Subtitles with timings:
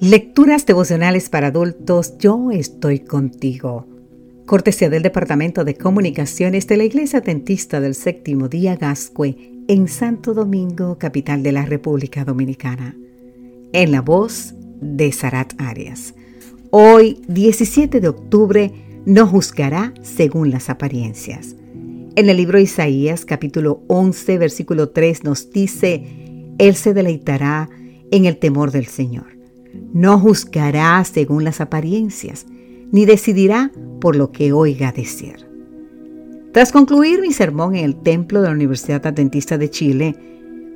[0.00, 3.86] Lecturas devocionales para adultos, yo estoy contigo.
[4.46, 9.36] Cortesía del Departamento de Comunicaciones de la Iglesia Adventista del Séptimo Día Gascue
[9.68, 12.96] en Santo Domingo, capital de la República Dominicana.
[13.74, 16.14] En la voz de Sarat Arias.
[16.70, 18.72] Hoy, 17 de octubre,
[19.04, 21.56] no juzgará según las apariencias.
[22.16, 27.68] En el libro Isaías, capítulo 11, versículo 3, nos dice, Él se deleitará
[28.10, 29.39] en el temor del Señor.
[29.92, 32.46] No juzgará según las apariencias,
[32.92, 33.70] ni decidirá
[34.00, 35.46] por lo que oiga decir.
[36.52, 40.16] Tras concluir mi sermón en el templo de la Universidad Adventista de Chile,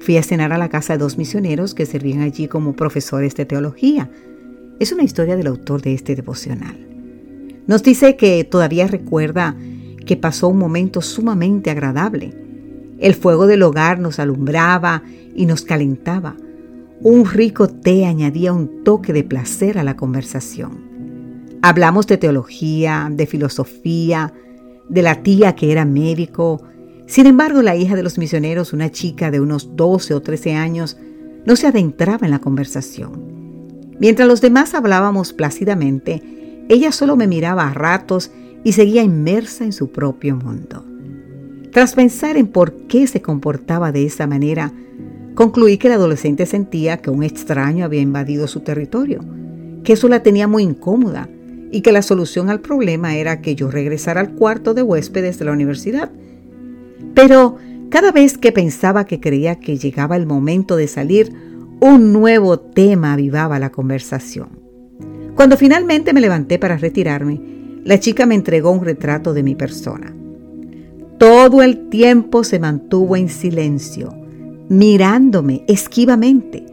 [0.00, 3.44] fui a cenar a la casa de dos misioneros que servían allí como profesores de
[3.44, 4.10] teología.
[4.78, 6.76] Es una historia del autor de este devocional.
[7.66, 9.56] Nos dice que todavía recuerda
[10.04, 12.34] que pasó un momento sumamente agradable.
[12.98, 15.02] El fuego del hogar nos alumbraba
[15.34, 16.36] y nos calentaba.
[17.00, 21.58] Un rico té añadía un toque de placer a la conversación.
[21.62, 24.32] Hablamos de teología, de filosofía,
[24.88, 26.62] de la tía que era médico.
[27.06, 30.96] Sin embargo, la hija de los misioneros, una chica de unos 12 o 13 años,
[31.44, 33.34] no se adentraba en la conversación.
[33.98, 36.22] Mientras los demás hablábamos plácidamente,
[36.68, 38.30] ella solo me miraba a ratos
[38.62, 40.84] y seguía inmersa en su propio mundo.
[41.70, 44.72] Tras pensar en por qué se comportaba de esa manera,
[45.34, 49.24] Concluí que el adolescente sentía que un extraño había invadido su territorio,
[49.82, 51.28] que eso la tenía muy incómoda
[51.72, 55.44] y que la solución al problema era que yo regresara al cuarto de huéspedes de
[55.44, 56.12] la universidad.
[57.14, 57.56] Pero
[57.88, 61.32] cada vez que pensaba que creía que llegaba el momento de salir,
[61.80, 64.50] un nuevo tema avivaba la conversación.
[65.34, 67.40] Cuando finalmente me levanté para retirarme,
[67.82, 70.14] la chica me entregó un retrato de mi persona.
[71.18, 74.23] Todo el tiempo se mantuvo en silencio
[74.68, 76.64] mirándome esquivamente.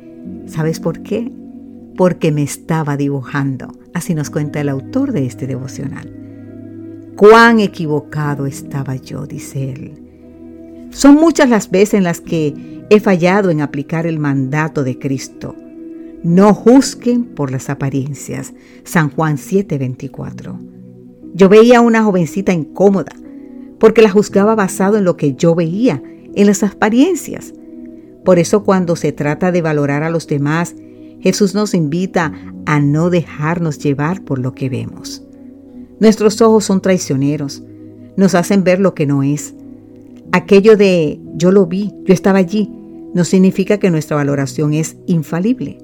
[0.46, 1.32] ¿Sabes por qué?
[1.96, 3.72] Porque me estaba dibujando.
[3.94, 6.22] Así nos cuenta el autor de este devocional.
[7.16, 10.88] Cuán equivocado estaba yo, dice él.
[10.92, 15.56] Son muchas las veces en las que he fallado en aplicar el mandato de Cristo.
[16.24, 18.54] No juzguen por las apariencias.
[18.84, 20.60] San Juan 7:24.
[21.34, 23.12] Yo veía a una jovencita incómoda
[23.80, 26.04] porque la juzgaba basado en lo que yo veía,
[26.36, 27.54] en las apariencias.
[28.24, 30.76] Por eso cuando se trata de valorar a los demás,
[31.22, 32.34] Jesús nos invita
[32.66, 35.24] a no dejarnos llevar por lo que vemos.
[36.00, 37.64] Nuestros ojos son traicioneros,
[38.18, 39.54] nos hacen ver lo que no es.
[40.32, 42.72] Aquello de yo lo vi, yo estaba allí,
[43.14, 45.78] no significa que nuestra valoración es infalible.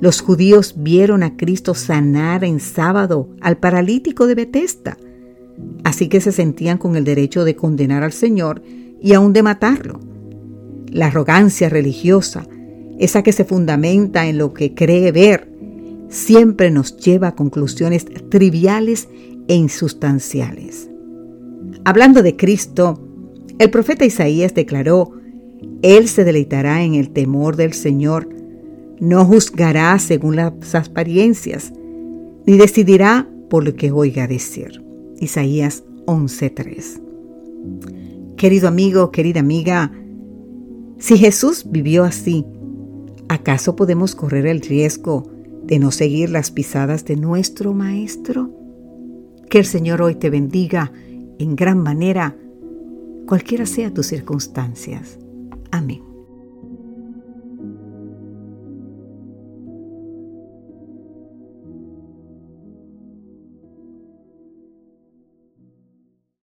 [0.00, 4.96] Los judíos vieron a Cristo sanar en sábado al paralítico de Betesda,
[5.84, 8.62] así que se sentían con el derecho de condenar al Señor
[9.00, 10.00] y aún de matarlo.
[10.92, 12.46] La arrogancia religiosa,
[12.98, 15.48] esa que se fundamenta en lo que cree ver,
[16.08, 19.08] siempre nos lleva a conclusiones triviales
[19.46, 20.88] e insustanciales.
[21.84, 23.00] Hablando de Cristo,
[23.58, 25.12] el profeta Isaías declaró,
[25.82, 28.28] Él se deleitará en el temor del Señor,
[29.00, 31.72] no juzgará según las apariencias,
[32.46, 34.82] ni decidirá por lo que oiga decir.
[35.20, 37.00] Isaías 11:3.
[38.36, 39.92] Querido amigo, querida amiga,
[40.98, 42.44] si Jesús vivió así,
[43.28, 45.30] ¿acaso podemos correr el riesgo
[45.64, 48.50] de no seguir las pisadas de nuestro Maestro?
[49.48, 50.92] Que el Señor hoy te bendiga
[51.38, 52.36] en gran manera,
[53.26, 55.18] cualquiera sea tus circunstancias.
[55.70, 56.07] Amén.